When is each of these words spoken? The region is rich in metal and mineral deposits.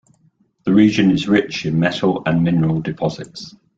The 0.63 0.73
region 0.73 1.11
is 1.11 1.27
rich 1.27 1.67
in 1.67 1.77
metal 1.77 2.23
and 2.25 2.43
mineral 2.43 2.81
deposits. 2.81 3.53